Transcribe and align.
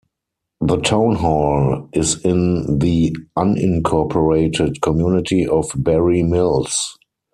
The 0.61 0.77
town 0.77 1.13
hall 1.17 1.87
is 1.93 2.25
in 2.25 2.79
the 2.79 3.15
unincorporated 3.37 4.81
community 4.81 5.45
of 5.47 5.69
Barre 5.75 6.23
Mills. 6.23 6.97